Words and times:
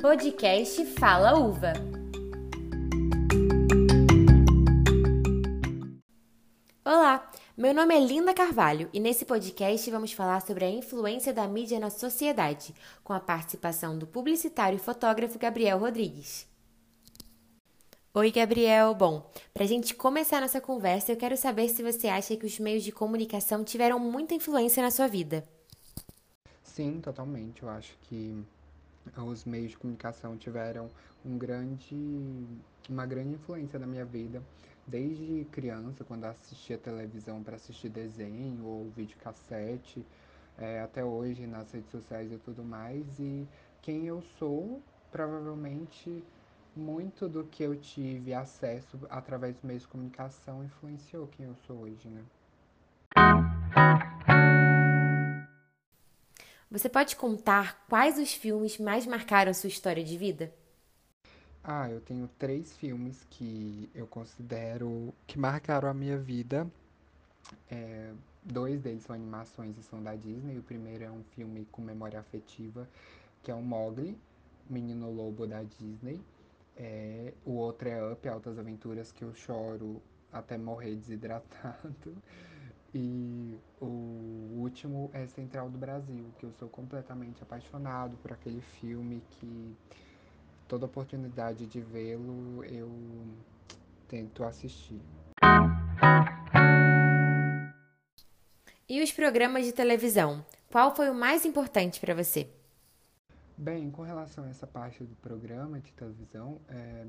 Podcast 0.00 0.86
Fala 0.98 1.38
Uva. 1.38 1.74
Olá, 6.82 7.30
meu 7.54 7.74
nome 7.74 7.94
é 7.94 8.00
Linda 8.00 8.32
Carvalho 8.32 8.88
e 8.94 8.98
nesse 8.98 9.26
podcast 9.26 9.90
vamos 9.90 10.14
falar 10.14 10.40
sobre 10.40 10.64
a 10.64 10.70
influência 10.70 11.34
da 11.34 11.46
mídia 11.46 11.78
na 11.78 11.90
sociedade, 11.90 12.74
com 13.04 13.12
a 13.12 13.20
participação 13.20 13.98
do 13.98 14.06
publicitário 14.06 14.76
e 14.76 14.80
fotógrafo 14.80 15.38
Gabriel 15.38 15.78
Rodrigues. 15.78 16.48
Oi, 18.14 18.30
Gabriel. 18.30 18.94
Bom, 18.94 19.30
para 19.52 19.64
a 19.64 19.68
gente 19.68 19.94
começar 19.94 20.40
nossa 20.40 20.62
conversa, 20.62 21.12
eu 21.12 21.16
quero 21.16 21.36
saber 21.36 21.68
se 21.68 21.82
você 21.82 22.08
acha 22.08 22.34
que 22.38 22.46
os 22.46 22.58
meios 22.58 22.82
de 22.82 22.90
comunicação 22.90 23.62
tiveram 23.62 23.98
muita 23.98 24.34
influência 24.34 24.82
na 24.82 24.90
sua 24.90 25.08
vida. 25.08 25.46
Sim, 26.64 27.02
totalmente. 27.02 27.62
Eu 27.62 27.68
acho 27.68 27.92
que 28.08 28.42
os 29.16 29.44
meios 29.44 29.72
de 29.72 29.78
comunicação 29.78 30.36
tiveram 30.36 30.88
um 31.24 31.36
grande, 31.38 31.96
uma 32.88 33.06
grande 33.06 33.34
influência 33.34 33.78
na 33.78 33.86
minha 33.86 34.04
vida. 34.04 34.42
Desde 34.86 35.46
criança, 35.52 36.04
quando 36.04 36.24
assistia 36.24 36.76
televisão 36.78 37.42
para 37.42 37.56
assistir 37.56 37.88
desenho 37.88 38.64
ou 38.64 38.90
videocassete, 38.90 40.04
é, 40.58 40.80
até 40.80 41.04
hoje 41.04 41.46
nas 41.46 41.70
redes 41.72 41.90
sociais 41.90 42.32
e 42.32 42.38
tudo 42.38 42.64
mais. 42.64 43.18
E 43.18 43.48
quem 43.80 44.06
eu 44.06 44.22
sou, 44.38 44.82
provavelmente 45.10 46.24
muito 46.74 47.28
do 47.28 47.44
que 47.44 47.62
eu 47.62 47.76
tive 47.76 48.32
acesso 48.32 48.98
através 49.08 49.54
dos 49.54 49.64
meios 49.64 49.82
de 49.82 49.88
comunicação 49.88 50.64
influenciou 50.64 51.26
quem 51.26 51.46
eu 51.46 51.54
sou 51.66 51.80
hoje, 51.80 52.08
né? 52.08 52.24
Você 56.70 56.88
pode 56.88 57.16
contar 57.16 57.84
quais 57.88 58.16
os 58.18 58.32
filmes 58.32 58.78
mais 58.78 59.04
marcaram 59.06 59.52
sua 59.52 59.68
história 59.68 60.04
de 60.04 60.16
vida? 60.16 60.54
Ah, 61.62 61.88
eu 61.90 62.00
tenho 62.00 62.28
três 62.38 62.72
filmes 62.76 63.26
que 63.30 63.90
eu 63.94 64.06
considero 64.06 65.12
que 65.26 65.38
marcaram 65.38 65.88
a 65.88 65.94
minha 65.94 66.16
vida. 66.18 66.66
É, 67.70 68.12
dois 68.42 68.80
deles 68.80 69.02
são 69.04 69.14
animações 69.14 69.76
e 69.78 69.82
são 69.82 70.02
da 70.02 70.14
Disney. 70.14 70.58
O 70.58 70.62
primeiro 70.62 71.04
é 71.04 71.10
um 71.10 71.22
filme 71.34 71.66
com 71.72 71.82
memória 71.82 72.20
afetiva, 72.20 72.88
que 73.42 73.50
é 73.50 73.54
o 73.54 73.62
Mogli, 73.62 74.16
Menino 74.68 75.10
Lobo 75.12 75.46
da 75.46 75.62
Disney. 75.62 76.20
É, 76.76 77.34
o 77.44 77.52
outro 77.52 77.88
é 77.88 78.12
Up, 78.12 78.28
Altas 78.28 78.58
Aventuras, 78.58 79.12
que 79.12 79.22
eu 79.24 79.34
choro 79.34 80.00
até 80.32 80.56
morrer 80.56 80.94
desidratado. 80.96 82.16
E 82.92 83.56
o 83.80 83.86
último 84.56 85.10
é 85.12 85.26
Central 85.26 85.70
do 85.70 85.78
Brasil, 85.78 86.24
que 86.38 86.44
eu 86.44 86.52
sou 86.52 86.68
completamente 86.68 87.42
apaixonado 87.42 88.16
por 88.16 88.32
aquele 88.32 88.60
filme 88.60 89.22
que 89.30 89.76
toda 90.66 90.86
oportunidade 90.86 91.66
de 91.66 91.80
vê-lo 91.80 92.64
eu 92.64 92.90
tento 94.08 94.42
assistir. 94.42 95.00
E 98.88 99.00
os 99.00 99.12
programas 99.12 99.64
de 99.64 99.72
televisão? 99.72 100.44
Qual 100.68 100.94
foi 100.94 101.10
o 101.10 101.14
mais 101.14 101.44
importante 101.44 102.00
para 102.00 102.12
você? 102.12 102.48
Bem, 103.56 103.88
com 103.90 104.02
relação 104.02 104.44
a 104.44 104.48
essa 104.48 104.66
parte 104.66 105.04
do 105.04 105.14
programa 105.16 105.78
de 105.78 105.92
televisão, 105.92 106.60
é, 106.68 107.06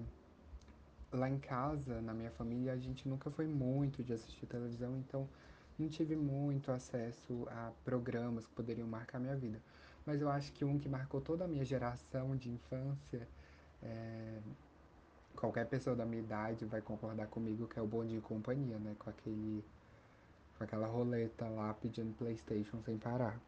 lá 1.11 1.27
em 1.27 1.39
casa, 1.39 1.99
na 2.01 2.13
minha 2.13 2.29
família, 2.31 2.73
a 2.73 2.77
gente 2.77 3.07
nunca 3.07 3.31
foi 3.31 3.47
muito 3.47 4.03
de 4.03 4.13
assistir 4.13 4.45
televisão, 4.45 4.95
então 4.97 5.27
não 5.77 5.87
tive 5.89 6.15
muito 6.15 6.71
acesso 6.71 7.47
a 7.49 7.71
programas 7.83 8.45
que 8.45 8.53
poderiam 8.53 8.87
marcar 8.87 9.19
minha 9.19 9.35
vida. 9.35 9.59
Mas 10.05 10.21
eu 10.21 10.29
acho 10.29 10.51
que 10.53 10.65
um 10.65 10.79
que 10.79 10.89
marcou 10.89 11.21
toda 11.21 11.45
a 11.45 11.47
minha 11.47 11.63
geração 11.63 12.35
de 12.35 12.49
infância, 12.49 13.27
é, 13.83 14.39
qualquer 15.35 15.65
pessoa 15.67 15.95
da 15.95 16.05
minha 16.05 16.21
idade 16.21 16.65
vai 16.65 16.81
concordar 16.81 17.27
comigo 17.27 17.67
que 17.67 17.79
é 17.79 17.81
o 17.81 17.87
Bom 17.87 18.05
Dia 18.05 18.17
e 18.17 18.21
Companhia, 18.21 18.77
né? 18.79 18.95
Com 18.97 19.09
aquele, 19.09 19.63
com 20.57 20.63
aquela 20.63 20.87
roleta 20.87 21.47
lá 21.47 21.73
pedindo 21.73 22.13
PlayStation 22.15 22.81
sem 22.83 22.97
parar. 22.97 23.39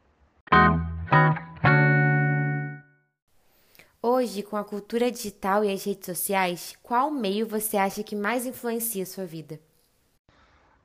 Hoje, 4.06 4.44
com 4.44 4.58
a 4.58 4.66
cultura 4.66 5.10
digital 5.10 5.64
e 5.64 5.72
as 5.72 5.86
redes 5.86 6.06
sociais, 6.06 6.78
qual 6.84 7.10
meio 7.10 7.48
você 7.48 7.78
acha 7.78 8.04
que 8.04 8.18
mais 8.18 8.46
influencia 8.46 9.04
a 9.04 9.06
sua 9.06 9.26
vida? 9.26 9.60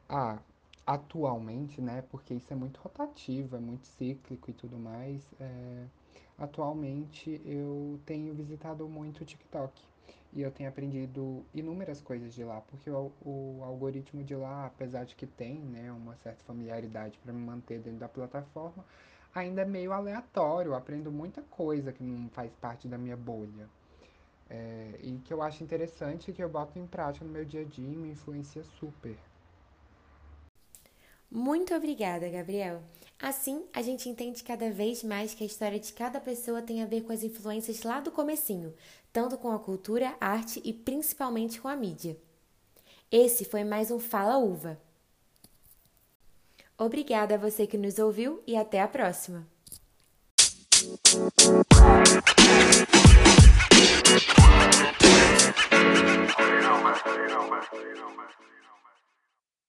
Ah, 0.09 0.39
atualmente, 0.89 1.83
né? 1.83 2.03
Porque 2.11 2.33
isso 2.33 2.51
é 2.51 2.57
muito 2.57 2.81
rotativo, 2.81 3.57
é 3.57 3.61
muito 3.61 3.87
cíclico 3.87 4.51
e 4.51 4.55
tudo 4.55 4.79
mais. 4.79 5.23
É, 5.39 5.85
atualmente 6.39 7.43
eu 7.45 8.01
tenho 8.07 8.33
visitado 8.33 8.89
muito 8.89 9.21
o 9.21 9.25
TikTok 9.27 9.83
e 10.33 10.41
eu 10.41 10.51
tenho 10.51 10.67
aprendido 10.71 11.45
inúmeras 11.55 12.01
coisas 12.01 12.33
de 12.35 12.43
lá, 12.43 12.63
porque 12.63 12.89
o, 12.91 13.13
o 13.23 13.61
algoritmo 13.65 14.25
de 14.25 14.35
lá, 14.35 14.65
apesar 14.65 15.05
de 15.05 15.15
que 15.15 15.27
tem, 15.27 15.57
né, 15.59 15.93
uma 15.93 16.17
certa 16.17 16.43
familiaridade 16.45 17.19
para 17.19 17.35
me 17.35 17.41
manter 17.45 17.81
dentro 17.81 17.99
da 17.99 18.09
plataforma, 18.09 18.83
ainda 19.35 19.61
é 19.63 19.67
meio 19.67 19.93
aleatório. 19.93 20.71
Eu 20.71 20.75
aprendo 20.75 21.13
muita 21.13 21.43
coisa 21.43 21.93
que 21.93 22.03
não 22.03 22.31
faz 22.31 22.55
parte 22.57 22.89
da 22.89 22.97
minha 22.97 23.17
bolha. 23.17 23.69
É, 24.49 24.99
e 25.03 25.19
que 25.19 25.35
eu 25.35 25.43
acho 25.43 25.63
interessante 25.63 26.33
que 26.33 26.43
eu 26.43 26.49
boto 26.49 26.79
em 26.79 26.87
prática 26.87 27.27
no 27.27 27.31
meu 27.31 27.45
dia 27.45 27.61
a 27.61 27.65
dia 27.65 27.93
e 27.93 27.97
me 27.97 28.11
influencia 28.11 28.65
super. 28.65 29.19
Muito 31.31 31.75
obrigada, 31.75 32.29
Gabriel. 32.29 32.83
Assim, 33.21 33.65
a 33.73 33.83
gente 33.83 34.09
entende 34.09 34.43
cada 34.45 34.71
vez 34.71 35.03
mais 35.03 35.35
que 35.35 35.43
a 35.43 35.47
história 35.47 35.79
de 35.79 35.93
cada 35.93 36.21
pessoa 36.21 36.63
tem 36.63 36.83
a 36.83 36.87
ver 36.87 37.03
com 37.03 37.13
as 37.13 37.23
influências 37.23 37.83
lá 37.83 38.01
do 38.01 38.13
comecinho, 38.13 38.73
tanto 39.13 39.37
com 39.37 39.51
a 39.51 39.59
cultura, 39.59 40.15
a 40.21 40.29
arte 40.29 40.61
e 40.65 40.73
principalmente 40.73 41.61
com 41.61 41.69
a 41.69 41.77
mídia. 41.77 42.17
Esse 43.11 43.45
foi 43.45 43.65
mais 43.65 43.91
um 43.91 43.99
Fala 43.99 44.39
Uva. 44.39 44.81
Obrigada 46.79 47.35
a 47.35 47.39
você 47.39 47.67
que 47.67 47.77
nos 47.77 47.99
ouviu 47.99 48.41
e 48.47 48.57
até 48.57 48.81
a 48.81 48.87
próxima. 48.87 49.47